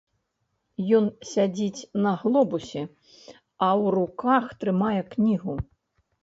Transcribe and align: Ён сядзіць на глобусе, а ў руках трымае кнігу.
Ён 0.99 1.05
сядзіць 1.31 1.87
на 2.05 2.13
глобусе, 2.21 2.81
а 2.85 3.67
ў 3.81 3.85
руках 3.97 4.49
трымае 4.65 5.01
кнігу. 5.13 5.55